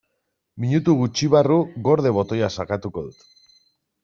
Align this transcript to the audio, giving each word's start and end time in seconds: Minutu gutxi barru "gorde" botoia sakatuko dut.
Minutu 0.63 0.95
gutxi 1.01 1.29
barru 1.33 1.57
"gorde" 1.89 2.15
botoia 2.19 2.51
sakatuko 2.57 3.05
dut. 3.11 3.23